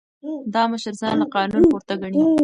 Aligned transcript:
دا 0.53 0.63
مشر 0.71 0.93
ځان 1.01 1.15
له 1.21 1.27
قانون 1.35 1.63
پورته 1.71 1.93
ګڼي. 2.01 2.19